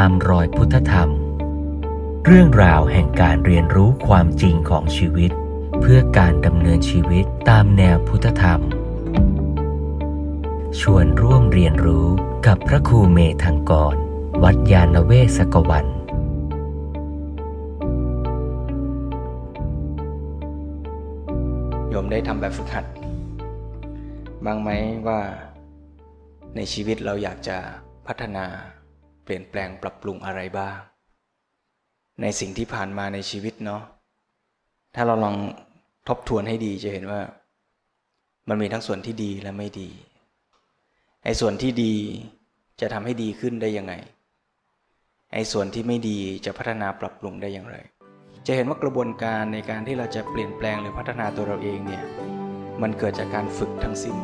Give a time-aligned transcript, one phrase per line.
[0.00, 1.10] ตามรอยพุทธธรรม
[2.26, 5.30] เรื่องราวแห่งการเรียนรู้ความจริงของชีวิต
[5.80, 8.60] เพื่อการดำเนินชีวิตตามแนวพุทธธรรม
[10.80, 12.06] ชวนร่วมเรียนรู้
[12.46, 13.96] กับพระครูเมธังกร
[14.42, 15.86] วัดยาณเวศกวัน
[21.90, 22.86] โยมได้ทำแบบฝึกหัด
[24.44, 24.70] บ้างไหม
[25.08, 25.20] ว่า
[26.56, 27.58] ในชีวิตเราอยากจะ
[28.08, 28.46] พัฒนา
[29.24, 30.78] เปลี่ยนแปลงปรับปรุงอะไรบ้าง
[32.22, 33.82] ในสิ่งที่ผ่านมาในชีวิตเนาะ
[34.94, 35.36] ถ้าเราลอง
[36.08, 37.20] ทบทวนให้ดีจะเห็นว่า
[38.48, 39.88] มันมีทั้งส่วนที่ดีและไม่ดี
[41.24, 41.94] ไอ้ส่วนที่ดี
[42.80, 43.94] จะทำให้ดีขึ้นได้ยังไง
[45.32, 47.76] ไอ้ส่วนที่ไม่ดีจะพัฒนาปรับปรุงได้อย่างไร
[48.46, 52.04] จะเห็นว่ากระบวนการในการที่เราจะเปลี่ยนแปลงหรือพัฒนาตัวเราเองเนี่ย
[52.82, 54.16] มันเกิดจากการฝึกทั้งสิ้น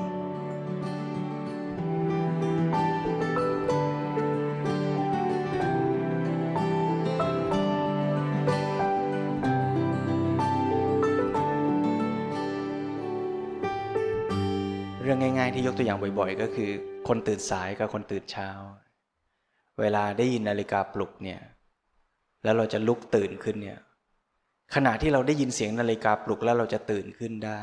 [15.80, 16.70] ตัวอย่างบ่อยๆ ก็คือ
[17.09, 18.48] คนตื่นสายกับคนตื่นเช้า
[19.80, 21.40] เวลาได้ยินนาฬิกาปลุกเนี่ย
[22.45, 23.78] แล้วเราจะลุกตื่นขึ้นเนี่ย
[24.74, 27.60] ขณะที่เราได้ยินเสียงนาฬิกาปลุกแล้วเราจะตื่นขึ้นได้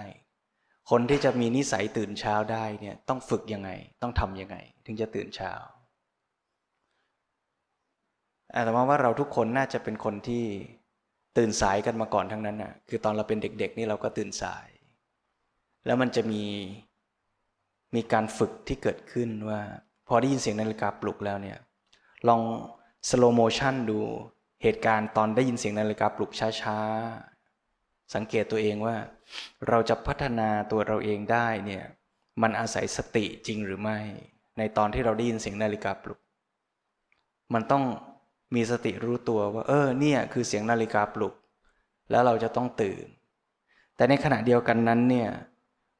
[0.89, 3.69] คนที่จะมีนิสัยตื่นเช้าได้เนี่ยต้องฝึกยังไง
[4.01, 5.53] ต้องทำยังไง ถึงจะตื่นเช้า
[8.63, 10.43] แต่ว่าว่าเราทุกคนน่าจะเป็นคนที่
[11.37, 14.67] ตื่นสายกันมาก่อนทั้งนั้นน่ะ คือตอนเราเป็นเด็ก ๆ นี่เราก็ตื่นสาย
[15.85, 16.43] แล้วมันจะมี
[17.95, 19.61] มีการฝึกที่เกิดขึ้นว่า
[20.07, 21.57] พอได้ยินเสียงนาฬิกาปลุกแล้วเนี่ย
[22.27, 22.41] ลอง
[23.09, 23.99] slow motion ดู
[24.63, 28.95] เหตุการณ์ตอนได้ยินเสียงนาฬิกาปลุกช้าๆ สังเกตตัวเองว่า
[29.67, 31.83] เราจะพัฒนาตัวเราเองได้เนี่ย
[32.41, 33.99] มันอาศัยสติจริงหรือไม่
[34.57, 36.19] ในตอนที่เราได้ยินเสียงนาฬิกาปลุก
[37.53, 37.83] มันต้อง
[38.55, 41.33] มีสติรู้ตัวว่า เออเนี่ยคือเสียงนาฬิกาปลุก
[42.11, 43.05] แล้วเราจะต้องตื่น
[43.95, 45.29] แต่ในขณะเดียวกันนั้นเนี่ย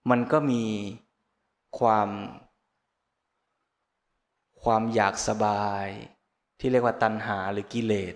[0.10, 0.64] มันก็มี
[1.80, 2.10] ความ
[4.64, 5.86] ความอยากสบาย
[6.60, 8.16] ที่เรียกว่าตัณหาหรือกิเลส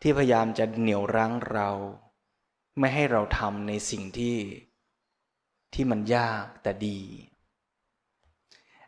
[0.00, 1.70] ที่พยายามจะเหนี่ยวรั้งเรา
[2.78, 4.36] ไม่ให้เราทำในสิ่งที่
[5.74, 7.00] ที่มันยากแต่ดี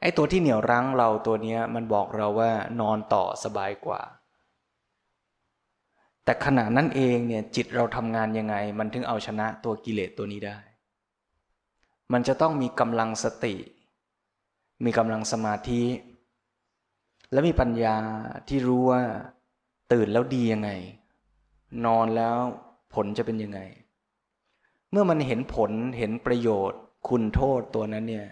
[0.01, 4.03] ไอ้ตัวที่เหนี่ยวรั้งเราตัวนี้มันบอกเราว่านอนต่อสบายกว่า
[6.25, 10.59] แต่ขณะนั้นเองเนี่ยจิตเราทำงานยังไง มันถึงเอาชนะตัวกิเลสตัวนี้ได้
[12.13, 13.55] มันจะต้องมีกำลังสติ
[14.85, 15.83] มีกำลังสมาธิ
[17.33, 17.97] และมีปัญญา
[18.49, 19.03] ที่รู้ว่า
[19.93, 20.71] ตื่นแล้วดียังไง
[21.87, 22.37] นอนแล้ว
[22.95, 23.61] ผลจะเป็นยังไง
[24.91, 28.27] เมื่อมันเห็นผลเห็นประโยชน์ คุณโทษตัวนั้นเนี่ย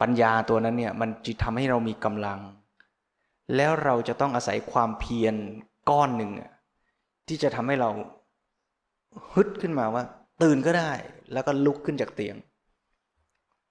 [0.00, 2.40] ปัญญาตัวนั้นเนี่ยมันจะทำให้เรามีกำลัง
[3.56, 5.34] แล้วเราจะต้องอาศัยความเพียร
[5.90, 6.32] ก้อนหนึ่ง
[7.28, 7.90] ที่จะทำให้เรา
[9.32, 10.04] ฮึดขึ้นมาว่า
[10.42, 10.92] ตื่นก็ได้
[11.32, 12.36] แล้วก็ลุกขึ้นจากเตียง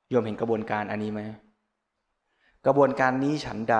[0.09, 1.21] โยมเห็นกระบวนการอันนี้ไหม
[2.65, 3.77] กระบวนการนี้ฉันใด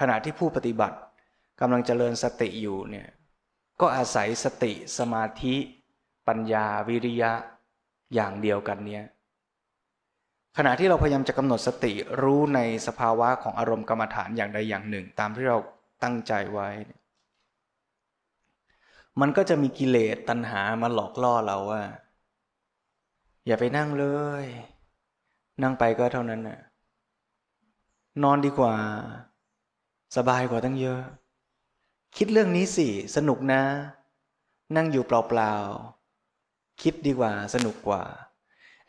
[0.00, 0.98] ขณะที่ผู้ปฏิบัติ
[1.60, 3.08] กำลังเจริญสติอยู่เนี่ย
[3.80, 5.54] ก็อาศัยสติสมาธิ
[6.28, 7.32] ปัญญาวิริยะ
[8.14, 9.04] อย่างเดียวกันเนี่ย
[10.56, 15.58] ขณะที่เราพยายามจะกำหนดสติรู้ในสภาวะของอารมณ์กรรมฐานอย่างใดอย่างหนึ่ง ตามที่เรา
[16.02, 16.68] ตั้งใจไว้
[19.20, 21.82] มันก็จะมีกิเลสตัณหามาหลอกล่อเราว่า
[23.46, 24.06] อย่าไปนั่งเล
[24.42, 24.44] ย
[25.62, 26.58] นั่งไปก็เท่านั้นน่ะ
[28.22, 28.74] นอนดีกว่า
[30.16, 31.00] สบายกว่าตั้งเยอะ
[32.16, 33.62] คิดเรื่องนี้สิ สนุกนะ
[34.76, 38.02] นั่งอยู่เปล่าๆ คิดดีกว่า สนุกกว่า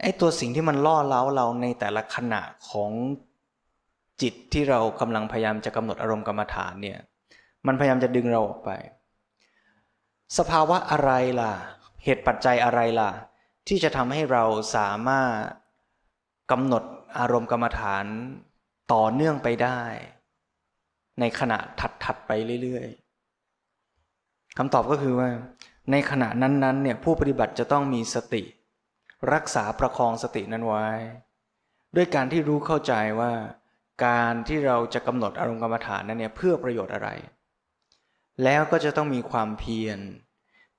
[0.01, 2.91] ไอ้ตัวสิ่งที่มันล่อเล้าเราในแต่ละขณะของ
[4.21, 6.99] จิตที่เรากำลังพยายามจะกำหนดอารมณ์กรรมฐานเนี่ย
[7.67, 8.69] มันพยายามจะดึงเราออกไป
[10.37, 11.11] สภาวะอะไร
[11.41, 11.53] ล่ะ
[12.03, 13.11] เหตุปัจจัยอะไรล่ะ
[13.67, 14.43] ที่จะทำให้เรา
[14.75, 15.35] สามารถ
[16.51, 16.83] กำหนด
[17.19, 18.05] อารมณ์กรรมฐาน
[18.93, 19.79] ต่อเนื่องไปได้
[21.19, 21.57] ในขณะ
[22.03, 22.31] ถัดๆไป
[22.63, 25.29] เรื่อยๆคำตอบก็คือว่า
[25.91, 28.43] ในขณะนั้นๆเนี่ยผู้ปฏิบัติจะต้องมีสติ
[29.33, 30.85] รักษาประคองสตินั้นไว้
[31.95, 33.31] ด้วยการที่รู้เข้าใจว่า
[34.05, 37.09] การที่เราจะกำหนดอารมณ์กรรมฐานนั้นเนี่ยเพื่อประโยชน์อะไร
[38.43, 39.99] แล้วก็จะต้องมีความเพียร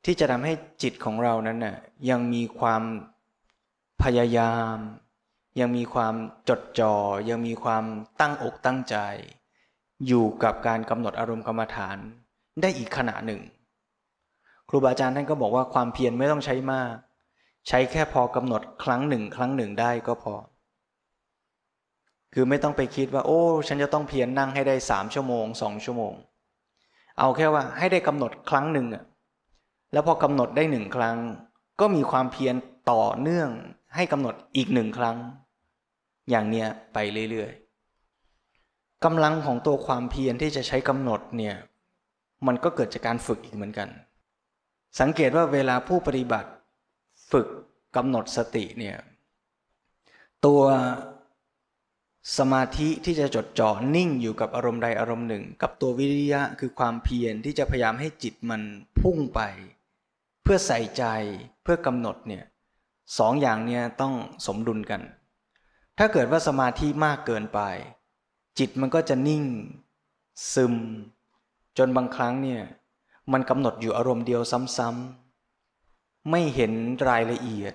[0.05, 1.77] ที่จะทำให้จิตของเรานั้นน่ย
[2.11, 2.83] ยังมีความ
[4.03, 4.77] พยายาม
[5.61, 6.15] ยังมีความ
[6.49, 6.95] จดจอ่อ
[7.29, 7.85] ยังมีความ
[8.21, 8.97] ตั้งอกตั้งใจ
[10.07, 11.99] อยู่กับการกำหนดอารมณ์กรรมฐาน
[12.61, 13.41] ได้อีกขณะหนึ่ง
[14.69, 16.95] ครูบาอาจารย์ท่านก็บอกว่าความเพียรไม่ต้องใช้มาก
[17.69, 20.35] ใช้แค่พอกำหนดครั้งหนึ่ง ครั้งหนึ่งได้ก็พอ
[22.35, 26.15] คือไม่ต้องไปคิดว่า โอ้ ฉันจะต้องเพียรนนั่งให้ได้สามชั่วโมงสองชั่วโมง
[27.19, 29.05] เอาแค่ว่าให้ได้กำหนดครั้งหนึ่งอะ
[29.93, 31.19] แล้วพอกำหนดได้หนึ่งครั้ง
[31.81, 32.55] ก็มีความเพียร
[32.91, 33.51] ต่อเนื่อง
[33.95, 35.17] ให้กำหนดอีกหนึ่งครั้ง
[36.31, 36.99] อย่างเนี้ยไป
[37.31, 41.57] เรื่อยๆกำลังของตัวความเพียรที่จะใช้กำหนดเนี่ย
[42.47, 43.89] มันก็เกิดจากการฝึกอีกเหมือนกัน
[45.01, 46.51] สังเกตว่าเวลาผู้ปฏิบัติ
[47.33, 47.47] ฝึก
[47.97, 48.97] กำหนดสติเนี่ย
[50.45, 50.63] ตัว
[52.39, 58.63] สมาธิที่จะจดจ่อนิ่งอยู่กับอารมณ์ใดอารมณ์หนึ่ง กับตัววิริยะคือความเพียรที่จะพยายามให้จิตมัน
[59.01, 59.41] พุ่งไป
[60.43, 61.05] เพื่อใส่ใจ
[61.63, 62.45] เพื่อกำหนดเนี่ย
[63.19, 64.15] สองอย่างเนี่ยต้อง
[64.47, 65.01] สมดุลกัน
[65.99, 67.61] ถ้าเกิดว่าสมาธิมากเกินไป
[68.59, 69.45] จิตมันก็จะนิ่ง
[70.55, 70.75] ซึม
[71.79, 72.63] จนบางครั้งเนี่ย
[73.33, 74.43] มันกำหนดอยู่อารมณ์เดียว
[74.77, 76.73] ซ้ำๆไม่เห็น
[77.09, 77.75] รายละเอียด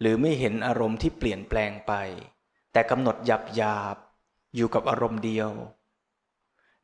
[0.00, 1.92] หรือไม่เห็นอารมณ์ที่เปลี่ยนแปลงไป
[2.72, 3.96] แต่กำหนดหยับหยาบ
[4.56, 5.50] อยู่กับอารมณ์เดียว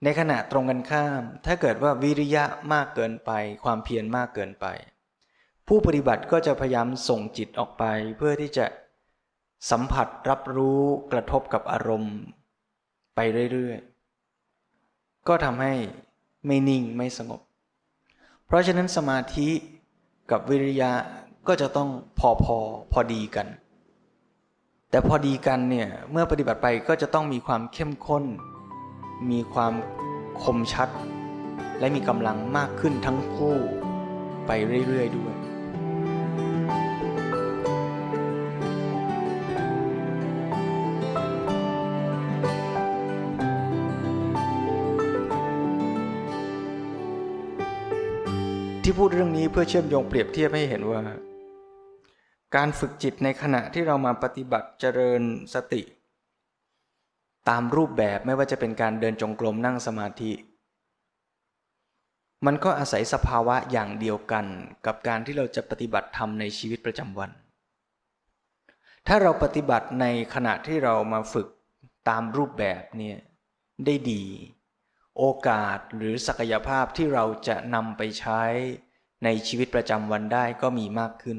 [0.03, 3.31] ในขณะตรงกันข้าม ถ้าเกิดว่าวิริยะมากเกินไป
[3.65, 4.67] ความเพียรมากเกินไป
[5.67, 7.85] ผู้ปฏิบัติก็จะพยายามส่งจิตออกไป
[8.17, 8.65] เพื่อที่จะ
[9.71, 10.81] สัมผัสรับรู้
[11.13, 12.17] กระทบกับอารมณ์
[13.15, 13.21] ไป
[13.53, 15.73] เรื่อยๆ ก็ทำให้
[16.47, 17.41] ไม่นิ่งไม่สงบ
[18.47, 19.49] เพราะฉะนั้นสมาธิ
[20.31, 20.91] กับวิริยะ
[21.49, 21.89] ก็จะต้อง
[22.19, 22.57] พอพอ
[22.93, 23.47] พอดีกัน
[24.91, 28.25] แต่พอดีกันเนี่ยเมื่อปฏิบัติไปก็จะต้องมีความเข้มข้น
[29.31, 29.73] มีความ
[30.43, 30.89] คมชัด
[31.79, 33.57] และมีกำลังมากขึ้นทั้งคู่
[34.47, 34.51] ไป
[34.87, 35.35] เรื่อยๆด้วย
[48.93, 51.03] ที่พูดเรื่องนี้เพื่อเชื่อมโยงเปรียบเทียบให้เห็นว่า
[52.57, 55.23] การฝึกจิตในขณะที่เรามาปฏิบัติเจริญ
[55.55, 55.83] สติ
[57.49, 60.33] ตามรูปแบบไม่ว่าจะเป็นการเดินจงกรมนั่งสมาธิ
[62.47, 64.45] มันก็อาศัยสภาวะอย่างเดียวกัน
[64.87, 67.31] กับการที่เราจะปฏิบัติธรรมในชีวิตประจำวัน
[69.07, 71.49] ถ้าเราปฏิบัติในขณะที่เรามาฝึก
[72.09, 73.19] ตามรูปแบบเนี่ย
[73.87, 74.23] ได้ดี
[75.19, 78.43] โอกาสหรือศักยภาพที่เราจะนำไปใช้
[79.25, 81.39] ในชีวิตประจำวันได้ก็มีมากขึ้น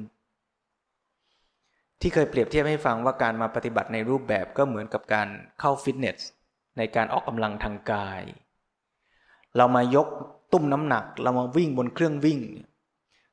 [2.02, 5.28] ที่เคยเปรียบเทียบให้ฟังว่าการมาปฏิบัติในรูปแบบก็เหมือนกับการ
[5.60, 6.20] เข้าฟิตเนส
[6.78, 8.22] ในการออกกำลังทางกาย
[9.58, 10.08] เรามายก
[10.52, 12.40] ตุ้มน้ำหนักเรามาวิ่งบนเครื่องวิ่ง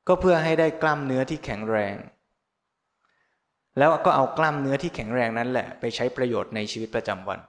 [0.09, 1.97] ก็เพื่อให้ได้กล้ามเนื้อที่แข็งแรง
[3.79, 7.41] แล้วก็เอากล้ามเนื้อที่แข็งแรงนั้นแหละ ไปใช้ประโยชน์ในชีวิตประจำวัน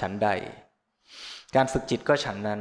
[0.00, 0.28] ฉันใด
[1.56, 2.60] การฝึกจิตก็ฉันนั้น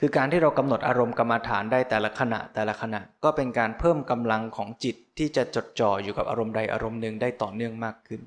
[0.00, 8.20] คือการที่เรากำหนดอารมณ์กรรมฐานได้แต่ละขณะแต่ละขณะก็เป็นการเพิ่มกำลังของจิตที่จะจดจ่ออยู่กับอารมณ์ใดอารมณ์หนึ่งได้ต่อเนื่องมากขึ้น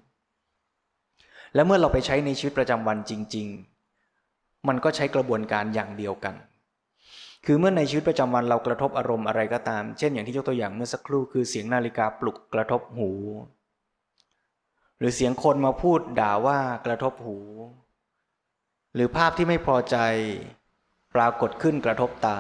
[1.54, 3.48] และเมื่อเราไปใช้ในชีวิตประจำวันจริง
[4.08, 6.36] ๆ มันก็ใช้กระบวนการอย่างเดียวกัน
[7.46, 13.12] คือเมื่อในชีวิตประจำวันเรากระทบอารมณ์อะไรก็ตาม เช่นอย่างที่ยกตัวอย่างเมื่อสักครู่คือเสียงนาฬิกาปลุกกระทบหู
[15.00, 17.38] หรือเสียงคนมาพูดด่าว่ากระทบหู
[18.98, 19.98] หรือภาพที่ไม่พอใจ
[21.16, 22.40] ปรากฏขึ้นกระทบตา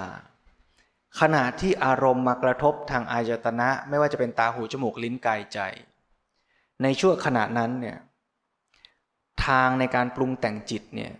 [1.19, 5.59] ขณะที่อารมณ์มากระทบทางอายตนะ ไม่ว่าจะเป็นตาหูจมูกลิ้นกายใจ
[6.83, 7.97] ในช่วงขณะนั้นเนี่ย
[9.45, 11.13] ทางในการปรุงแต่งจิตเนี่ย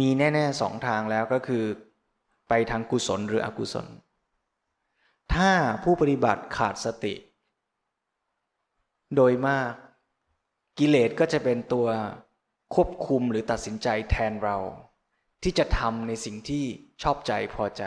[0.00, 1.64] มีแน่ๆสองทางแล้วก็คือ
[2.48, 3.86] ไปทางกุศลหรืออกุศล
[5.34, 5.50] ถ้า
[5.84, 7.14] ผู้ปฏิบัติขาดสติ
[9.16, 9.72] โดยมาก
[10.78, 11.88] กิเลสก็จะเป็นตัว
[12.74, 14.58] ควบคุมหรือตัดสินใจแทนเรา
[15.42, 16.64] ที่จะทำในสิ่งที่
[17.02, 17.84] ชอบใจพอใจ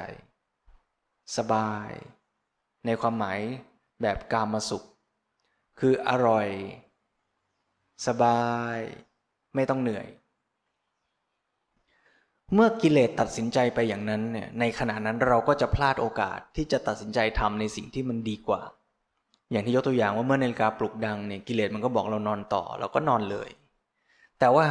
[1.37, 1.89] สบาย
[2.85, 3.39] ในความหมาย
[4.01, 4.83] แบบกามสุข
[5.79, 6.47] คืออร่อย
[8.07, 8.43] สบา
[8.75, 8.77] ย
[9.55, 10.07] ไม่ต้องเหนื่อย
[12.53, 18.61] เมื่อกิเลสตัดสินใจไปอย่างนั้นเนี่ยในขณะนั้นเราก็จะพลาดโอกาสที่จะตัดสินใจทำในสิ่งที่มันดีกว่า
[19.51, 23.49] อย่างที่ยกตัวอย่างว่าเมื่อนาฬิกาปลุกดังเนี่ยกิเลสมันก็บอกเรานอนต่อ เราก็นอนเลย
[24.43, 24.69] แต่ว่า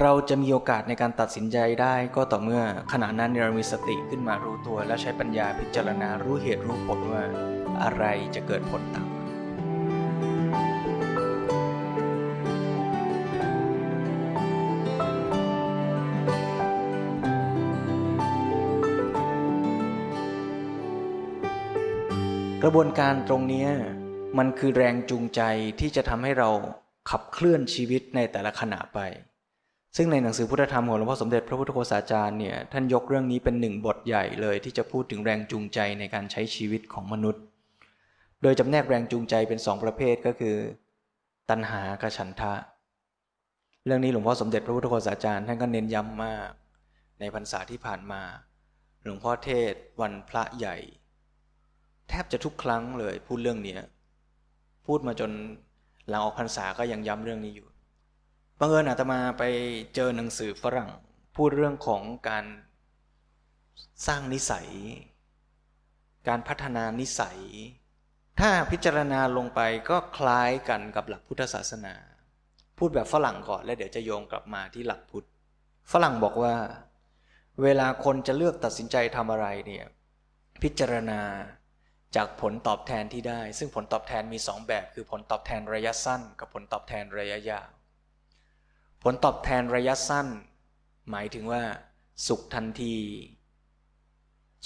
[0.00, 2.62] เราจะมีโอกาสในการตัดสินใจได้ก็ต่อเมื่อ
[2.92, 7.22] ขณะนั้นเรามีสติขึ้นมารู้ตัว และใช้ปัญญาพิจารณารู้เหตุรู้ผลว่า
[7.82, 9.08] อะไรจะเกิดผลตาม
[22.62, 23.66] กระบวนการตรงนี้
[24.38, 25.40] มันคือแรงจูงใจ
[25.80, 26.50] ที่จะทำให้เรา
[27.10, 28.98] ขับเคลื่อนชีวิตในแต่ละขณะไป
[29.96, 37.42] ซึ่งในหนังสือพุทธธรรมของหลวงพ่อสมเด็จพระพุทธโฆษาจารย์เนี่ยท่านยกเรื่องนี้เป็นหนึ่งบทใหญ่เลยที่จะพูดถึงแรงจูงใจในการใช้ชีวิตของมนุษย์
[38.42, 40.56] โดยจำแนกแรงจูงใจเป็นสองประเภทก็คือ
[41.50, 42.54] ตัณหากับฉันทะ
[43.86, 46.50] เรื่องนี้หลวงพ่อสมเด็จพระพุทธโฆษาจารย์ท่านก็เน้นย้ำมาก
[47.20, 48.22] ในพรรษาที่ผ่านมา
[49.04, 50.76] หลวงพ่อเทศวันพระใหญ่
[52.08, 53.74] แทบจะทุกครั้งเลยพูดเรื่องนี้
[54.86, 55.30] พูดมาจน
[56.08, 57.68] หลังออกพรรษาก็ยังย้ำเรื่องนี้อยู่
[58.58, 59.42] บังเอิญอาตมาไป
[59.94, 60.90] เจอหนังสือฝรั่ง
[61.36, 62.44] พูดเรื่องของการ
[64.06, 64.68] สร้างนิสัย
[66.28, 67.40] การพัฒนานิสัย
[68.40, 69.60] ถ้าพิจารณาลงไป
[69.90, 71.94] ก็คล้ายกันกับหลักพุทธศาสนา
[72.78, 75.26] พูดแบบฝรั่งก่อนแล้วเดี๋ยวจะโยงกลับมาที่หลักพุทธ
[75.92, 76.54] ฝรั่งบอกว่า
[77.62, 79.84] เวลาคนจะเลือกตัดสินใจทำอะไรเนี่ย
[80.62, 81.20] พิจารณา
[82.16, 87.68] จากผลตอบแทนที่ได้ ซึ่งผลตอบแทนมีสองแบบ คือผลตอบแทนระยะสั้น กับผลตอบแทนระยะยาว
[89.02, 90.26] ผลตอบแทนระยะสั้น
[91.10, 91.62] หมายถึงว่า
[92.26, 92.96] สุขทันที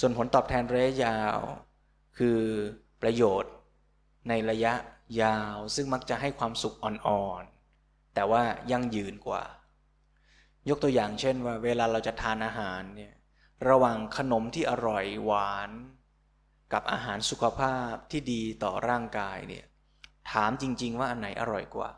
[0.00, 1.38] ส่วนผลตอบแทนระยะยาว
[2.18, 2.40] คือ
[3.02, 3.52] ประโยชน์
[4.28, 4.74] ในระยะ
[5.22, 9.44] ยาว ซึ่งมักจะให้ความสุขอ่อนๆ แต่ว่ายั่งยืนกว่า
[10.68, 13.14] ยกตัวอย่างเช่นว่า เวลาเราจะทานอาหารเนี่ย
[13.68, 15.70] ระหว่างขนมที่อร่อยหวาน
[16.72, 19.64] กับอาหารสุขภาพที่ดีต่อร่างกายเนี่ย
[20.32, 21.90] ถามจริง ๆ ว่าอันไหนอร่อยกว่า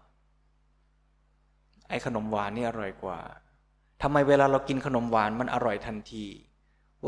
[1.88, 3.20] ไอ้ขนมหวานนี่อร่อยกว่า
[4.02, 6.26] ทำไมเวลาเรากินขนมหวานมันอร่อยทันที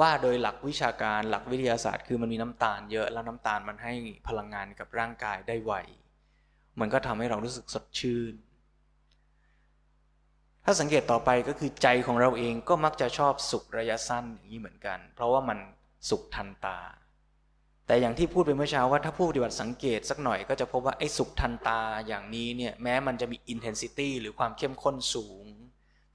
[0.00, 3.94] ว่าโดยหลักวิชาการหลักวิทยาศาสตร์คือมันมีน้ำตาลเยอะแล้วน้ำตาลมันให้
[4.28, 5.72] พลังงานกับร่างกายได้ไว
[6.80, 8.34] มันก็ทำให้เรารู้สึกสดชื่น
[10.64, 15.58] ถ้าสังเกตต่อไปก็คือใจของเราเองก็มักจะชอบสุขระยะสั้นอย่างนี้เหมือนกัน เพราะว่ามัน
[16.10, 16.78] สุขทันตา
[17.86, 25.44] แต่อย่างที่พูดไปเมื่อเช้าว่าถ้าผู้ปฏิบัติสังเกตสักหน่อยก็จะพบว่าไอ้สุขทันตาอย่างนี้เนี่ยแม้มันจะมีอินเทนซิตี้หรือความเข้มข้นสูง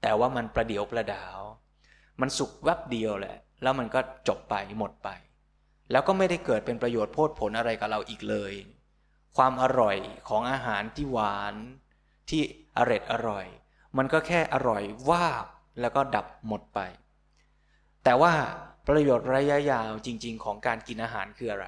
[0.02, 1.38] แต่ว่ามันประเดียวประดาว
[2.20, 5.08] มันสุขแวบเดียวแหละ แล้วมันก็จบไปหมดไป
[5.90, 8.52] แล้วก็ไม่ได้เกิดเป็นประโยชน์โพดผลอะไรกับเราอีกเลย
[9.36, 9.96] ความอร่อย
[10.28, 11.54] ของอาหารที่หวาน
[12.30, 12.42] ที่
[12.76, 13.46] อร็ดอร่อย
[13.96, 15.46] มันก็แค่อร่อยวาบ
[15.80, 16.80] แล้วก็ดับหมดไป
[18.04, 18.32] แต่ว่า
[18.88, 21.66] ประโยชน์ระยะยาวจริง ๆ ของการกินอาหารคืออะไร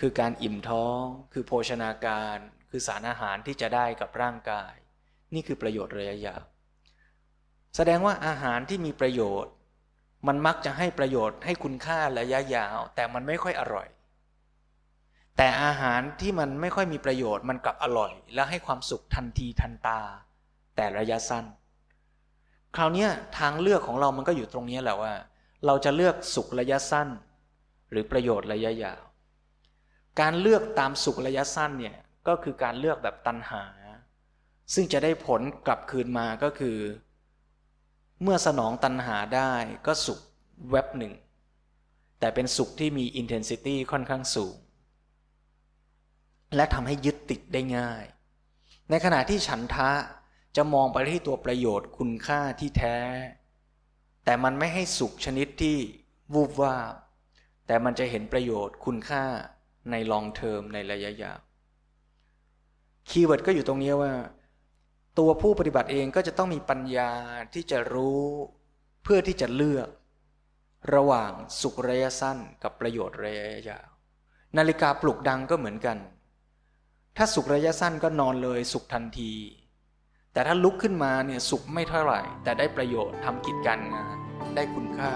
[0.00, 1.02] คือการอิ่มท้อง
[1.32, 2.36] คือโภชนาการ
[2.70, 4.74] คือสารอาหารที่จะได้กับร่างกาย
[5.34, 6.42] นี่คือประโยชน์ระยะยาว
[7.76, 9.52] แสดงว่าอาหารที่มีประโยชน์
[10.26, 13.88] มันมักจะให้ประโยชน์ให้คุณค่าระยะยาว แต่มันไม่ค่อยอร่อย
[15.36, 20.00] แต่อาหารที่มันไม่ค่อยมีประโยชน์มันกลับอร่อย และให้ความสุขทันทีทันตา
[20.76, 21.44] แต่ระยะสั้น
[22.76, 23.06] คราวนี้
[23.38, 25.12] ทางเลือกของเรามันก็อยู่ตรงนี้แหละว่า
[25.66, 27.08] เราจะเลือกสุขระยะสั้น
[27.90, 29.02] หรือประโยชน์ระยะยาว
[30.20, 31.96] การเลือกตามสุขระยะสั้นเนี่ย
[32.28, 33.64] ก็คือการเลือกแบบตันหา
[34.74, 36.78] ซึ่งจะได้ผลกลับคืนมาก็คือ
[38.22, 39.52] เมื่อสนองตันหาได้
[39.86, 40.20] ก็สุข
[40.70, 41.12] แวบหนึ่ง
[42.18, 44.56] แต่เป็นสุขที่มีอินเทนซิตี้ค่อนข้างสูง
[46.56, 48.04] และทำให้ยึดติดได้ง่าย
[48.90, 49.90] ในขณะที่ฉันทะ
[50.56, 52.96] จะมองไปที่ตัวประโยชน์คุณค่าที่แท้
[54.24, 55.76] แต่มันไม่ให้สุขชนิดที่
[56.34, 56.94] วูบวาบ
[57.66, 59.24] แต่มันจะเห็นประโยชน์คุณค่า
[59.90, 61.40] ใน long term ในระยะยาว
[63.08, 64.12] keyword ก็อยู่ตรงนี้ว่า
[65.18, 67.10] ตัวผู้ปฏิบัติเองก็จะต้องมีปัญญา
[67.54, 68.22] ที่จะรู้
[69.02, 69.88] เพื่อที่จะเลือก
[70.94, 73.88] ระหว่างสุขระยะสั้นกับประโยชน์ระยะยาว
[74.56, 75.98] นาฬิกาปลุกดังก็เหมือนกัน
[77.16, 79.32] ถ้าสุขระยะสั้นก็นอนเลยสุขทันที
[80.34, 84.16] แต่ถ้าลุกขึ้นมาเนี่ยสุขไม่เท่าไหร่ แต่ได้ประโยชน์ทำกิจการงาน
[84.54, 85.10] ได้คุณค่า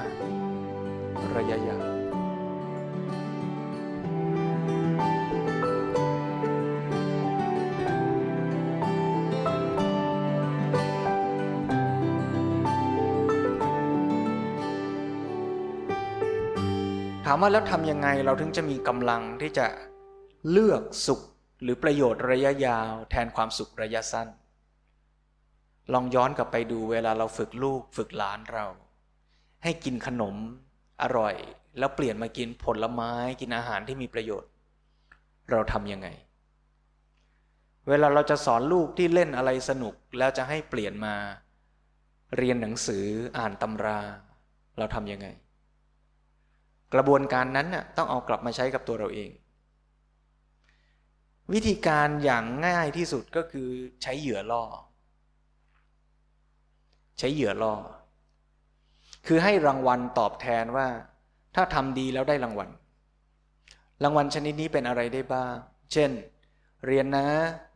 [1.36, 1.82] ระยะยาว
[17.26, 19.66] ถามว่าแล้วทำยังไงเราถึงจะมีกำลังที่จะ
[20.50, 21.20] เลือกสุข
[21.62, 24.28] หรือประโยชน์ระยะยาว แทนความสุขระยะสั้น
[25.92, 28.66] ลองย้อนกลับไปดูเวลาเราฝึกลูกฝึกหลานเรา
[29.62, 30.36] ให้กินขนม
[31.02, 31.34] อร่อย
[31.78, 34.50] แล้วเปลี่ยนมากินผลไม้กินอาหารที่มีประโยชน์
[35.50, 36.08] เราทำยังไง
[37.88, 41.14] เวลาเราจะสอนลูกที่เล่นอะไรสนุกแล้วจะให้เปลี่ยนมา
[42.36, 43.04] เรียนหนังสือ
[43.38, 44.00] อ่านตำรา
[44.78, 45.26] เราทำยังไง
[46.94, 49.30] กระบวนการนั้นน่ะต้องเอากลับมาใช้กับตัวเราเอง
[51.52, 53.68] วิธีการอย่างง่ายที่สุดก็คือ
[54.02, 54.64] ใช้เหยื่อล่อ
[57.18, 57.74] ใช้เหยื่อล่อ
[59.26, 60.86] คือให้รางวัลตอบแทนว่า
[61.54, 62.68] ถ้าทำดีแล้วได้รางวัล
[64.02, 65.54] รางวัลชนิดนี้เป็นอะไรได้บ้าง
[65.92, 66.10] เช่น
[66.86, 67.26] เรียนนะ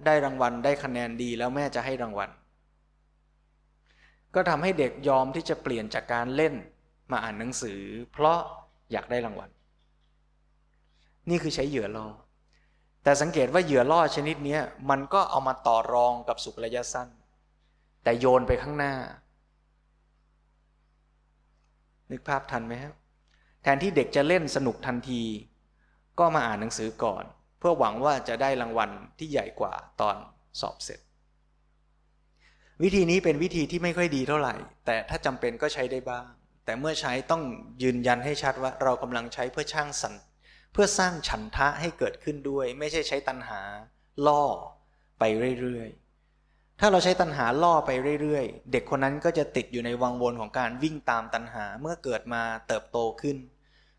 [0.07, 2.31] ได้รางวัลได้คะแนนดีแล้วแม่จะให้รางวัล
[4.35, 6.55] ก็ทำให้เด็กยอมที่จะเปลี่ยนจากการเล่น
[7.11, 7.81] มาอ่านหนังสือ
[8.13, 8.41] เพราะ
[8.93, 9.51] อยากได้รางวัล
[11.31, 12.09] นี่คือใช้เหยื่อล่อ
[13.05, 14.59] แต่สังเกตว่าเหยื่อล่อชนิดนี้
[14.91, 17.09] มันก็เอามาต่อรองกับสุขระยะสั้น
[18.03, 18.95] แต่โยนไปข้างหน้า
[22.13, 22.95] นึกภาพทันไหมครับ
[23.63, 25.23] แทนที่เด็กจะเล่นสนุกทันที
[26.19, 27.25] ก็มาอ่านหนังสือก่อน
[27.59, 30.17] เพื่อหวังว่าจะได้รางวัลที่ใหญ่กว่าตอน
[30.61, 31.01] สอบเสร็จ
[32.83, 34.55] วิธีนี้เป็นวิธีที่ไม่ค่อยดีเท่าไหร่
[34.87, 36.25] แต่ถ้าจำเป็นก็ใช้ได้บ้าง
[36.65, 37.43] แต่เมื่อใช้ต้อง
[37.83, 40.15] ยืนยันให้ชัดว่าเรากำลังใช้เพื่อช่างสัน
[40.73, 43.61] เพื่อสร้างฉันทะให้เกิดขึ้นด้วย ไม่ใช่ใช้ตัณหา
[44.27, 44.45] ล่อ
[45.19, 45.23] ไป
[45.61, 46.02] เรื่อยๆ
[46.85, 53.37] ถ้าเราใช้ตัณหาล่อไปเรื่อยๆ เด็กคนนั้นก็จะติดอยู่ในวังวนของการวิ่งตามตัณหาเมื่อเกิดมาเติบโตขึ้น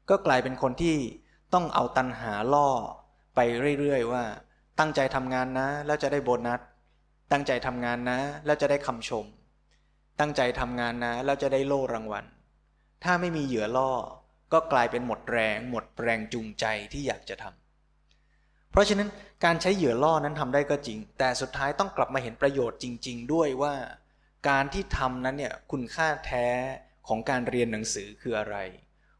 [0.09, 0.95] ก็กลายเป็นคนที่
[1.53, 2.69] ต้องเอาตัณหาล่อ
[3.35, 3.39] ไป
[3.79, 4.23] เรื่อยๆ ว่า
[4.79, 6.59] ตั้งใจทำงานนะ แล้วจะได้โบนัส
[7.31, 9.25] ตั้งใจทำงานนะ แล้วจะได้คำชม
[10.19, 12.25] ตั้งใจทำงานนะ แล้วจะได้โล่รางวัล
[13.03, 13.91] ถ้าไม่มีเหยื่อล่อ
[14.53, 17.62] ก็กลายเป็นหมดแรง หมดแรงจูงใจที่อยากจะทำ
[18.73, 19.09] เพราะฉะนั้น
[19.45, 23.73] การใช้เหยื่อล่อนั้นทำได้ก็จริง แต่สุดท้ายต้องกลับมาเห็นประโยชน์จริง ๆ ด้วยว่า
[24.49, 26.47] การที่ทำนั้นเนี่ยคุณค่าแท้
[27.07, 28.57] ของการเรียนหนังสือคืออะไร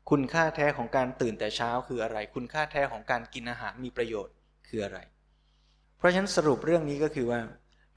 [0.09, 4.33] คุณค่าแท้ของการตื่นแต่เช้าคืออะไร คุณค่าแท้ของการกินอาหารมีประโยชน์
[4.67, 4.99] คืออะไร
[5.97, 7.39] เพราะฉะนั้นสรุปเรื่องนี้ก็คือว่า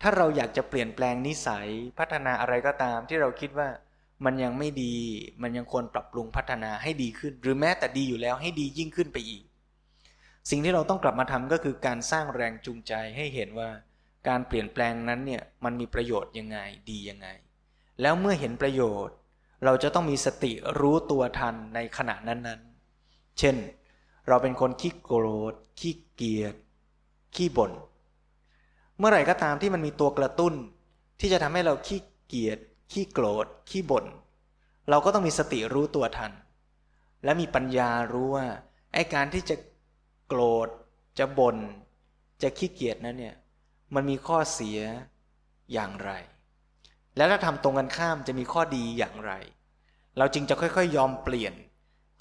[0.02, 3.68] ถ้าเราอยากจะเปลี่ยนแปลงนิสัยพัฒนาอะไรก็ตาม ที่เราคิดว่า
[4.24, 4.94] มันยังไม่ดี
[5.42, 9.42] มันยังควรปรับปรุงพัฒนาให้ดีขึ้น หรือแม้แต่ดีอยู่แล้วให้ดียิ่งขึ้นไปอีก
[10.50, 13.70] สิ่งที่เราต้องกลับมาทำก็คือการสร้างแรงจูงใจให้เห็นว่า
[14.28, 16.58] การเปลี่ยนแปลงนั้นเนี่ยมันมีประโยชน์ยังไง
[16.90, 17.28] ดียังไง
[18.02, 19.16] แล้วเมื่อเห็นประโยชน์
[19.64, 23.56] เราจะต้องมีสติรู้ตัวทันในขณะนั้นๆ เช่น
[24.28, 26.54] เราเป็นคนขี้โกรธขี้เกียจ
[27.34, 27.72] ขี้บ่น
[28.98, 30.54] เมื่อไหร่ก็ตามที่มันมีตัวกระตุ้น
[31.20, 32.58] ที่จะทำให้เราขี้เกียจ
[32.92, 34.06] ขี้โกรธขี้บ่น
[34.90, 36.32] เราก็ต้องมีสติรู้ตัวทัน
[37.24, 38.46] และมีปัญญารู้ว่า
[38.94, 39.56] ไอ้การที่จะ
[40.28, 40.68] โกรธ
[41.18, 41.56] จะบน่น
[42.42, 43.36] จะขี้เกียจนั้นเนี่ย
[43.94, 44.80] มันมีข้อเสีย
[45.72, 46.10] อย่างไร
[47.16, 49.32] แล้วถ้าทำตรงกันข้ามจะมีข้อดีอย่างไร
[50.18, 51.54] เราจึงจะค่อยๆ ยอมเปลี่ยน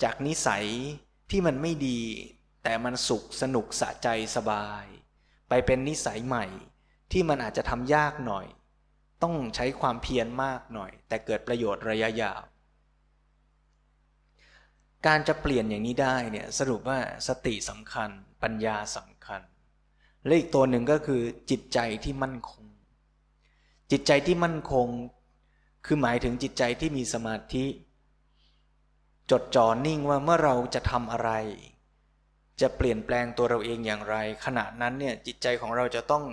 [0.03, 0.65] จากนิสัย
[1.29, 2.01] ที่มันไม่ดี
[2.63, 4.85] แต่มันสุขสนุกสะใจสบาย
[5.49, 6.45] ไปเป็นนิสัยใหม่
[7.11, 8.45] ที่มันอาจจะทำยากหน่อย
[9.23, 12.41] ต้องใช้ความเพียรมากหน่อย แต่เกิดประโยชน์ระยะยาว
[15.07, 18.09] การจะเปลี่ยนอย่างนี้ได้เนี่ยสรุปว่าสติสำคัญ
[18.43, 19.41] ปัญญาสำคัญ
[20.25, 22.63] และอีกตัวหนึ่งก็คือจิตใจที่มั่นคง
[23.91, 24.87] จิตใจที่มั่นคง
[25.85, 27.65] คือหมายถึงจิตใจที่มีสมาธิ
[29.31, 31.31] จดจ่อนิ่งว่าเมื่อเราจะทำอะไร
[32.61, 34.15] จะเปลี่ยนแปลงตัวเราเองอย่างไร
[34.45, 36.23] ขณะนั้นเนี่ยจิตใจของเราจะต้อง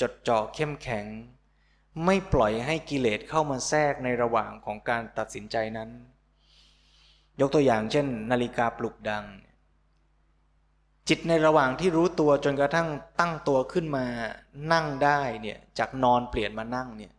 [0.00, 1.06] จดจ่อเข้มแข็ง
[2.04, 5.90] ไม่ปล่อยให้กิเลสเข้ามาแทรกในระหว่างของการตัดสินใจนั้น
[7.42, 9.24] ยกตัวอย่างเช่น นาฬิกาปลุกดัง
[11.08, 12.88] จิตในระหว่างที่รู้ตัวจนกระทั่ง
[13.20, 14.04] ตั้งตัวขึ้นมา
[14.72, 17.12] นั่งได้เนี่ยจากนอนเปลี่ยนมานั่งเนี่ย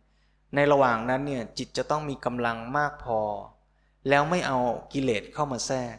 [0.54, 3.20] ในระหว่างนั้นเนี่ยจิตจะต้องมีกำลังมากพอ
[4.08, 4.58] แล้วไม่เอา
[4.92, 5.96] กิเลสเข้ามาแทรก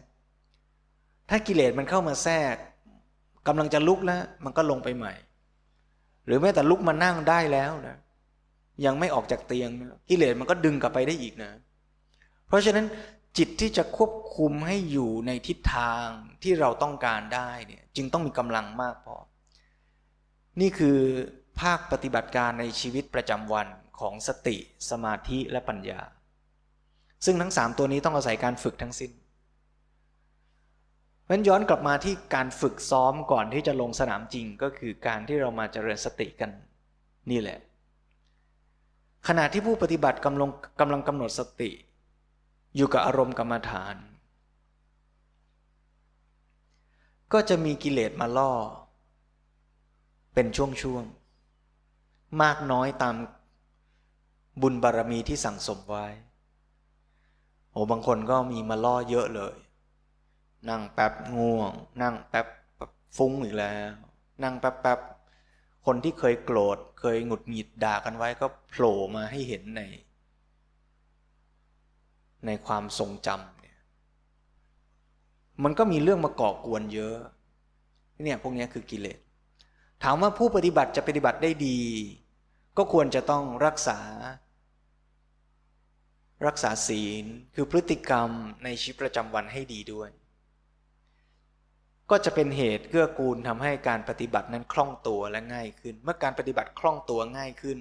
[1.30, 2.56] ถ้ากิเลสมันเข้ามาแทรก
[3.48, 5.14] กำลังจะลุกแล้ว มันก็ลงไปใหม่
[6.26, 7.98] หรือแม้แต่ลุกมานั่งได้แล้วนะ
[8.86, 9.70] ยังไม่ออกจากเตียง
[10.10, 11.52] กิเลสมันก็ดึงกลับไปได้อีกนะ
[12.48, 12.86] เพราะฉะนั้น
[13.38, 16.08] จิตที่จะควบคุมให้อยู่ในทิศทาง
[16.44, 19.16] ที่เราต้องการได้เนี่ยจึงต้องมีกำลังมากพอ
[20.62, 20.98] นี่คือ
[21.62, 23.68] ภาคปฏิบัติการในชีวิตประจำวัน
[24.00, 24.58] ของสติ
[24.90, 26.02] สมาธิและปัญญา
[27.26, 29.12] ซึ่งทั้งสามตัวนี้ต้องอาศัยการฝึกทั้งสิ้น
[31.24, 36.52] เพราะย้อนกลับมาที่การฝึกซ้อมก่อนที่จะลงสนามจริงก็คือการที่เรามาเจริญสติกัน
[37.32, 37.60] นี่แหละ
[39.28, 41.70] ขณะที่ผู้ปฏิบัติกำลังกำลังกำหนดสติ
[42.76, 43.96] อยู่กับอารมณ์กรรมฐาน
[47.34, 48.52] ก็จะมีกิเลสมาล่อ
[50.34, 53.16] เป็นช่วงๆ มากน้อยตาม
[54.62, 56.08] บุญบารมีที่สั่งสมไว้
[57.72, 59.56] โอ้บางคนก็มีมาล่อเยอะเลย
[60.70, 62.48] นั่งแป๊บง่วง นั่งแป๊บ
[63.18, 63.94] ฟุ้งอีกแล้ว
[64.44, 65.00] นั่งแป๊บแป๊บ
[65.86, 69.82] คนที่เคยโกรธเคยหงุดหงิดด่ากันไว้ก็โผล่มาให้เห็นใน
[72.48, 73.78] ในความทรงจำเนี่ย
[75.64, 77.18] มันก็มีเรื่องมาก่อกวนเยอะ
[78.24, 79.20] เนี่ยพวกนี้คือกิเลส
[80.04, 81.80] ถามว่าผู้ปฏิบัติจะปฏิบัติได้ดี
[82.78, 84.00] ก็ควรจะต้องรักษา
[86.48, 88.30] รักษาศีลคือพฤติกรรม
[88.64, 90.10] ในชีวิตประจำวันให้ดีด้วย
[92.12, 97.78] ก็จะเป็นเหตุเกื้อกูลทำให้การปฏิบัตินั้นคล่องตัวและง่ายขึ้น เมื่อการปฏิบัติคล่องตัวง่ายขึ้น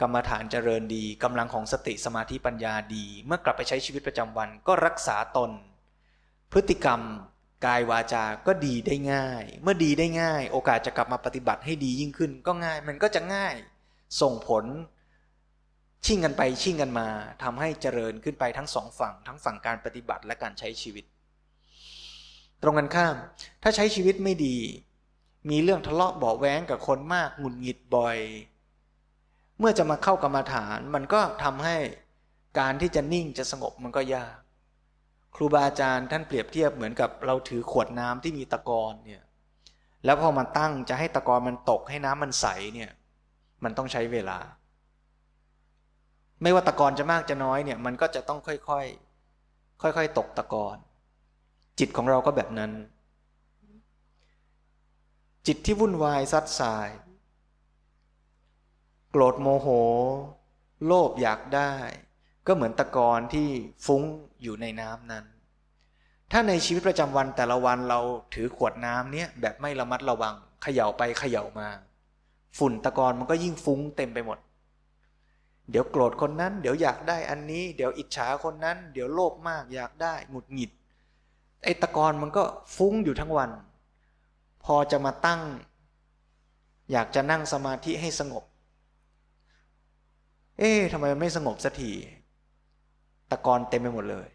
[0.00, 5.50] กรรมฐานเจริญดีกำลังของสติสมาธิปัญญาดี เมื่อกลับไปใช้ชีวิตประจำวันก็รักษาตน
[6.52, 7.00] พฤติกรรม
[7.66, 13.54] กายวาจา ก็ดีได้ง่าย เมื่อดีได้ง่าย โอกาสจะกลับมาปฏิบัติให้ดียิ่งขึ้น ก็ง่าย มันก็จะง่าย
[14.20, 14.64] ส่งผล
[16.04, 17.08] ชิ่งกันไปชิ่งกันมา
[17.42, 21.04] ทำให้เจริญขึ้นไปทั้งสองฝั่ง ทั้งฝั่งการปฏิบัติและการใช้ชีวิต
[22.62, 23.16] ตรงกันข้าม
[23.62, 24.56] ถ้าใช้ชีวิตไม่ดี
[25.50, 28.18] มีเรื่องทะเลาะเบาแว้งกับคนมากหงุดหงิดบ่อย
[29.58, 31.76] เมื่อจะมาเข้ากรรมาฐานมันก็ทำให้
[32.58, 34.36] การที่จะนิ่งจะสงบมันก็ยาก
[35.34, 39.22] ครูบาอาจารย์ท่านเปรียบเทียบเหมือนกับเราถือขวดน้ำที่มีตะกอนเนี่ย
[40.04, 42.90] แล้วพอมาตั้งจะให้ตะกอนมันตกให้น้ำมันใสเนี่ย
[43.64, 44.38] มันต้องใช้เวลา
[46.42, 50.76] ไม่ว่าตะกอนจะมากจะน้อยเนี่ยมันก็จะต้องค่อยๆค่อยๆตกตะกอน
[51.78, 52.72] จิตของเราก็แบบนั้น
[55.46, 56.88] จิตที่วุ่นวายซัดสาย
[59.16, 59.68] โกรธโมโห
[60.86, 61.72] โลภอยากได้
[62.46, 63.48] ก็เหมือนตะกอนที่
[63.86, 64.02] ฟุ้ง
[64.42, 65.24] อยู่ในน้ำนั้น
[66.32, 68.00] ถ้าในชีวิตประจำวันแต่ละวันเรา
[68.34, 71.68] ถือขวดน้ำเนี้ยแบบไม่ระมัดระวังเขย่าไปเขย่ามา
[72.58, 74.38] ฝุ่นตะกอนมันก็ยิ่งฟุ้งเต็มไปหมด
[75.70, 80.70] เดี๋ยวโกรธคนนั้น เดี๋ยวอยากได้อันนี้ เดี๋ยวอิจฉาคนนั้น เดี๋ยวโลภมากอยากได้หงุดหงิด
[81.64, 82.42] ไอ้ตะกอนมันก็
[82.76, 83.50] ฟุ้งอยู่ทั้งวัน
[84.64, 85.40] พอจะมาตั้ง
[86.92, 88.44] อยากจะนั่งสมาธิให้สงบ
[90.58, 91.92] เอ๊ะทำไมมันไม่สงบสักที
[93.30, 94.28] ตะกอนเต็มไปหมดเลย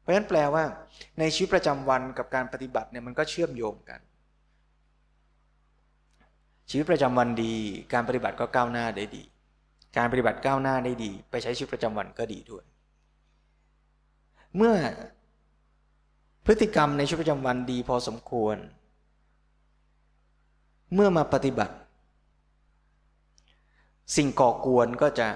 [0.00, 0.64] เพราะฉะนั้นแปลว่า
[1.18, 4.00] ในชีวิตประจำวันกับการปฏิบัติเนี่ยมันก็เชื่อมโยงกัน
[6.70, 7.54] ชีวิตประจำวันดี
[7.92, 9.24] การปฏิบัติก็ก้าวหน้าได้ดี
[9.96, 12.64] การปฏิบัติก้าวหน้าได้ดี ไปใช้ชีวิตประจำวันก็ดีด้วย
[14.56, 14.74] เมื่อ
[16.46, 18.56] พฤติกรรมในชีวิตประจำวันดีพอสมควร
[20.94, 21.74] เมื่อมาปฏิบัติ
[24.14, 25.28] สิ่งก่อกวนก็จะ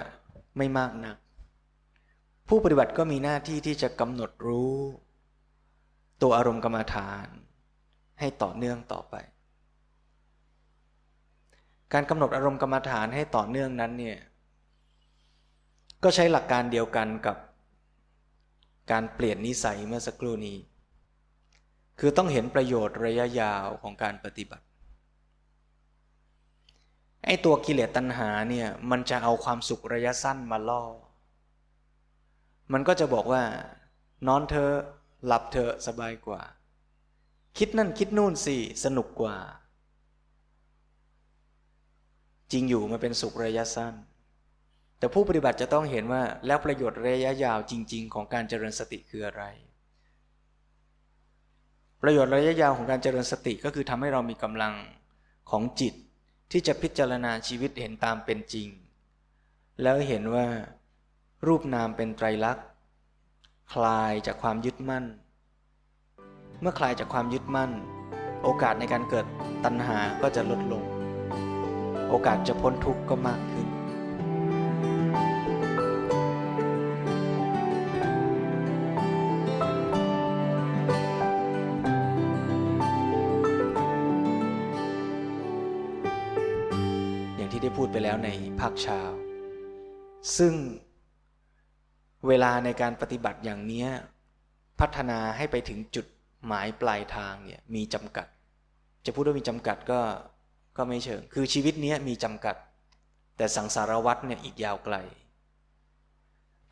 [0.57, 1.17] ไม่มากนัก
[2.47, 4.75] ผู้ปฏิบัติก็มีหน้าที่ที่จะกำหนดรู้
[6.21, 7.27] ตัวอารมณ์กรรมฐาน
[8.19, 9.15] ให้ต่อเนื่องต่อไป
[11.93, 14.17] การกำหนดอารมณ์กรรมฐานให้ต่อเนื่องนั้นเนี่ย
[16.03, 17.37] ก็ใช้หลักการเดียวกันกับ
[18.91, 20.57] การเปลี่ยนนิสัยเมื่อสักครู่นี้
[21.99, 24.65] คือต้องเห็นประโยชน์ระยะยาวของการปฏิบัติ
[27.25, 30.83] ไอ้ตัวกิเลสตัณหาเนี่ยมันจะเอาความสุขระยะสั้นมาล่อ
[32.73, 33.43] มันก็จะบอกว่า
[34.27, 34.69] นอนเธอ
[35.25, 36.41] หลับเธอสบายกว่า
[37.57, 39.37] คิดนั่นคิดนู่นสิสนุกกว่า
[42.51, 43.93] จริงอยู่มันเป็นสุขระยะสั้น
[44.97, 49.43] แต่ผู้ปฏิบัติจะต้องเห็นว่าแล้วประโยชน์ระยะยาวจริง ๆ ของการเจริญสติคืออะไร
[52.01, 54.73] ประโยชน์ระยะยาวของการเจริญสติก็คือทำให้เรามีกำลัง
[55.51, 55.93] ของจิต
[56.51, 58.67] ที่จะพิจารณาชีวิตเห็นตามเป็นจริง
[59.81, 60.47] แล้วเห็นว่า
[61.47, 62.65] รูปนามเป็นไตรลักษณ์
[63.73, 65.05] คลายจากความยึดมั่น
[66.61, 67.71] เมื่อคลายจากความยึดมั่น
[68.43, 69.25] โอกาสในการเกิด
[69.65, 70.83] ตัณหาก็จะลดลง
[72.09, 73.67] โอกาสจะพ้นทุกข์ก็มากขึ้น
[87.51, 89.01] อย่างที่ได้พูดไปแล้วในภาคเช้า
[90.37, 90.53] ซึ่ง
[92.27, 93.85] เวลาในการปฏิบัติอย่างนี้
[94.79, 96.05] พัฒนาให้ไปถึงจุด
[96.47, 98.27] หมายปลายทางเนี่ยมีจำกัด
[99.05, 100.01] จะพูดว่ามีจำกัดก็
[100.77, 102.55] ก็ไม่เชิง คือชีวิตนี้มีจำกัด
[103.37, 104.95] แต่สังสารวัตรเนี่ยอีกยาวไกล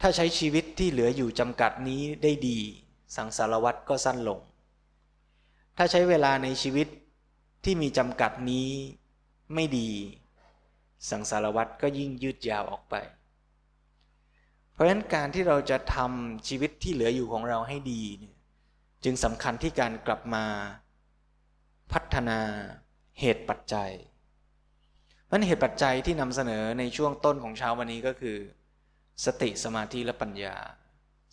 [0.01, 2.59] ถ้าใช้ชีวิตที่เหลืออยู่จำกัดนี้ได้ดี
[3.15, 4.39] สังสารวัตรก็สั้นลง
[5.77, 6.87] ถ้าใช้เวลาในชีวิต
[7.63, 8.69] ที่มีจำกัดนี้
[9.55, 9.89] ไม่ดี
[11.09, 12.95] สังสารวัตรก็ยิ่งยืดยาวออกไป
[14.73, 18.35] เพราะฉะนั้นการที่เราจะทำชีวิตที่เหลืออยู่ของเราให้ดีเนี่ย
[19.03, 20.45] จึงสำคัญที่การกลับมา
[21.91, 22.39] พัฒนา
[23.19, 23.91] เหตุปัจจัย
[25.31, 28.37] มันเหตุปัจจัยที่นำเสนอในช่วงต้นของเช้าวันนี้ก็คือ
[29.25, 30.55] สติสมาธิและปัญญา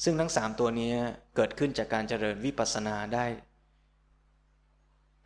[0.04, 0.92] ซึ่งทั้งสามตัวนี้
[1.36, 3.26] เกิดขึ้นจากการเจริญวิปัสสนาได้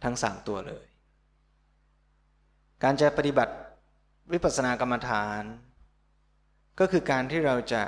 [0.05, 0.85] ทั้งสามตัวเลย
[2.83, 3.55] การจะปฏิบัติ
[4.33, 5.43] วิปัสสนากรรมฐาน
[6.79, 7.83] ก็คือการที่เราจะ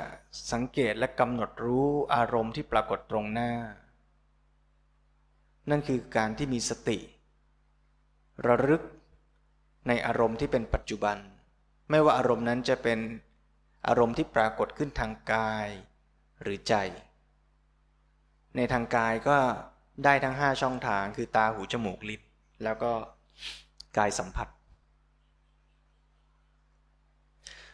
[0.52, 3.52] สังเกตและกำหนดรู้อารมณ์ที่ปรากฏตรงหน้า
[5.70, 6.98] นั่นคือการที่มีสติ
[8.46, 8.82] ระลึก
[9.88, 11.16] ในอารมณ์ที่เป็นปัจจุบัน
[11.90, 12.98] ไม่ว่าอารมณ์นั้นจะเป็น
[13.88, 15.68] อารมณ์ที่ปรากฏขึ้นทางกาย
[16.42, 16.74] หรือใจ
[18.56, 19.38] ในทางกายก็
[20.04, 22.22] ได้ทั้งห้าช่องทางคือตาหูจมูกลิ้น
[22.64, 22.92] แล้วก็
[23.98, 24.48] กายสัมผัส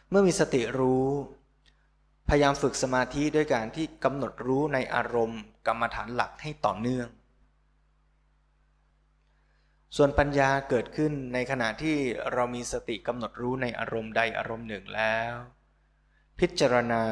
[0.09, 1.07] เมื่อมีสติรู้
[2.29, 7.07] พยายามฝึกสมาธิด้วยการที่กำหนดรู้ในอารมณ์ กรรมฐานหลักให้ต่อเนื่อง
[9.95, 11.97] ส่วนปัญญาเกิดขึ้นในขณะที่
[12.33, 15.33] เรามีสติกำหนดรู้ในอารมณ์ใดอารมณ์หนึ่งแล้ว
[16.39, 17.03] พิจารณา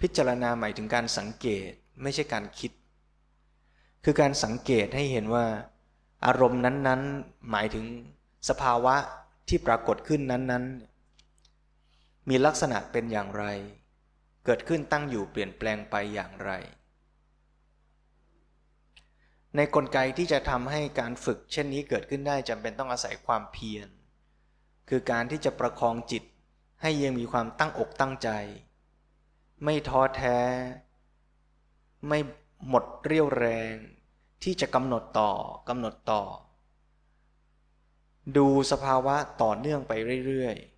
[0.00, 1.70] พิจารณาหมายถึงการสังเกต
[2.02, 2.72] ไม่ใช่การคิด
[4.04, 5.46] คือการสังเกตให้เห็นว่า
[6.26, 7.84] อารมณ์นั้นๆ หมายถึง
[8.48, 8.94] สภาวะ
[9.48, 10.91] ที่ปรากฏขึ้นนั้นๆ
[12.28, 13.44] มีลักษณะเป็นอย่างไร
[14.44, 16.50] เกิดขึ้นตั้งอยู่เปลี่ยนแปลงไปอย่างไร
[19.56, 23.88] ในกลไกที่จะทำให้การฝึกเช่นนี้เกิดขึ้นได้จำเป็นต้องอาศัยความเพียร
[24.88, 26.22] คือการที่จะประคองจิต
[26.82, 28.28] ให้ยังมีความตั้งอกตั้งใจ
[29.64, 30.38] ไม่ท้อแท้
[32.08, 32.18] ไม่
[32.68, 33.74] หมดเรี่ยวแรง
[34.42, 35.32] ที่จะกำหนดต่อ
[35.68, 36.22] กำหนดต่อ
[38.36, 39.92] ดูสภาวะต่อเนื่องไป
[40.26, 40.71] เรื่อยๆ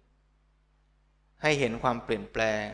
[1.46, 2.64] ให้เห็นความเปลี่ยนแปลง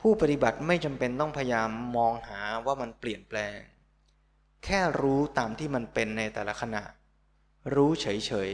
[0.00, 3.56] ผู้ปฏิบัติไม่จำเป็นต้องพยายามมองหาว่ามันเปลี่ยนแปลง
[4.64, 6.82] แค่รู้ตามที่มันเป็นในแต่ละขณะ
[7.74, 8.50] รู้เฉย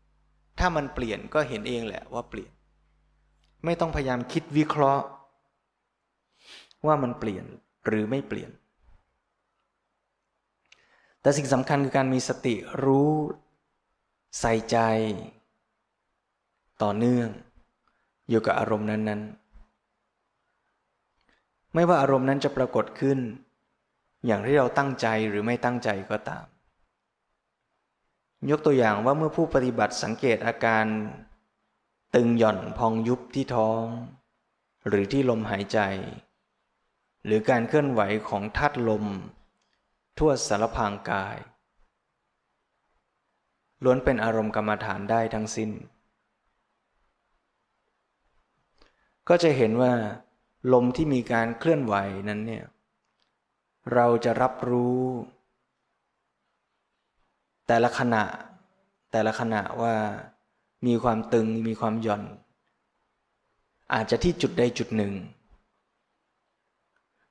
[0.00, 2.52] ๆ ถ้ามันเปลี่ยนก็เห็นเองแหละว่าเปลี่ยน
[3.64, 5.06] ไม่ต้องพยายามคิดวิเคราะห์
[6.86, 7.44] ว่ามันเปลี่ยน
[7.86, 8.50] หรือไม่เปลี่ยน
[11.20, 12.54] แต่สิ่งสำคัญคือการมีสติ
[12.84, 13.10] รู้
[14.40, 14.78] ใส่ใจ
[16.82, 17.28] ต่อเนื่อง
[18.32, 23.18] อยู่กับอารมณ์นั้นๆ ไม่ว่าอารมณ์นั้นจะปรากฏขึ้น
[24.26, 26.46] อย่างที่เราตั้งใจหรือไม่ตั้งใจก็ตาม
[28.50, 30.84] ยกตัวอย่างว่าเมื่อผู้ปฏิบัติสังเกตอาการ
[32.14, 33.84] ตึงหย่อนพองยุบที่ท้อง
[34.88, 35.78] หรือที่ลมหายใจ
[37.24, 39.04] หรือการเคลื่อนไหวของธาตุลม
[40.18, 41.38] ทั่วสารพางกาย
[43.84, 45.70] ล้วนเป็นอารมณ์กรรมฐานได้ทั้งสิ้น
[49.28, 49.92] ก็จะเห็นว่า
[50.72, 51.94] ลมที่มีการเคลื่อนไหว
[52.28, 52.64] นั้นเนี่ย
[53.94, 55.00] เราจะรับรู้
[57.66, 58.24] แต่ละขณะ
[59.12, 59.94] แต่ละขณะว่า
[60.86, 62.22] มีความตึงมีความหย่อน
[63.94, 65.12] อาจจะที่จุดใดจุดหนึ่ง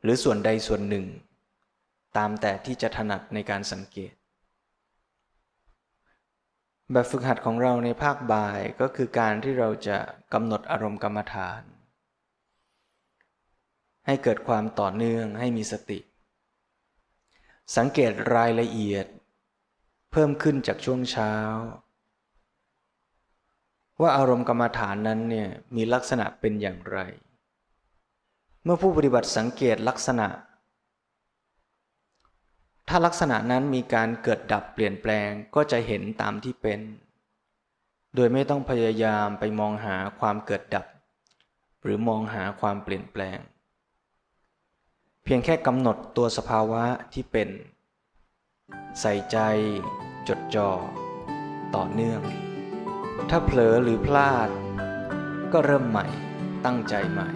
[0.04, 1.06] หรือส่วนใดส่วนหนึ่ง
[2.18, 4.14] ตามแต่ที่จะถนัดในการสังเกต
[6.92, 9.98] แบบฝึกหัดของเราในภาคบ่ายก็คือการที่เราจะ
[10.34, 11.62] กำหนดอารมณ์กรรมฐาน
[14.06, 16.00] ให้เกิดความต่อเนื่องให้มีสติ
[17.76, 19.06] สังเกตรายละเอียด
[20.12, 21.34] เพิ่มขึ้นจากช่วงเช้า
[24.02, 27.00] ว่าอารมณ์กรรมฐานนั้นเนี่ยมีลักษณะเป็นอย่างไร
[28.64, 30.28] เมื่อผู้ปฏิบัติสังเกตลักษณะ
[32.88, 36.80] ถ้าลักษณะนั้นมีการเกิดดับเปลี่ยนแปลงก็จะเห็นตามที่เป็น
[38.16, 40.86] โดยไม่ต้องพยายามไปมองหาความเกิดดับ
[41.84, 43.38] หรือมองหาความเปลี่ยนแปลง
[45.24, 47.50] เพียงแค่กำหนดตัวสภาวะที่เป็น
[49.00, 49.38] ใส่ใจ
[50.28, 50.72] จดจ่อ
[51.76, 52.22] ต่อเนื่อง
[53.30, 54.50] ถ้าเผลอหรือพลาด
[55.54, 56.06] ก็เริ่มใหม่
[56.66, 57.30] ตั้งใจใหม่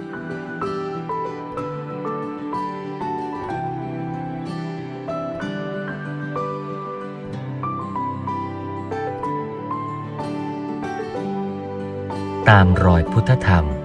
[12.49, 13.84] ตามรอยพุทธธรรม